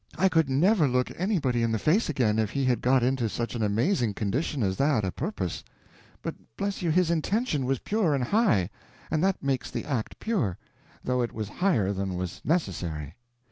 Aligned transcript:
I 0.17 0.29
could 0.29 0.49
never 0.49 0.87
look 0.87 1.11
anybody 1.15 1.61
in 1.61 1.71
the 1.71 1.77
face 1.77 2.09
again 2.09 2.39
if 2.39 2.49
he 2.49 2.65
had 2.65 2.81
got 2.81 3.03
into 3.03 3.29
such 3.29 3.53
an 3.53 3.61
amazing 3.61 4.15
condition 4.15 4.63
as 4.63 4.75
that 4.77 5.05
a 5.05 5.11
purpose; 5.11 5.63
but 6.23 6.33
bless 6.57 6.81
you 6.81 6.89
his 6.89 7.11
intention 7.11 7.65
was 7.67 7.77
pure 7.77 8.15
and 8.15 8.23
high, 8.23 8.71
and 9.11 9.23
that 9.23 9.43
makes 9.43 9.69
the 9.69 9.85
act 9.85 10.17
pure, 10.19 10.57
though 11.03 11.21
it 11.21 11.33
was 11.33 11.49
higher 11.49 11.93
than 11.93 12.15
was 12.17 12.41
necessary. 12.43 13.13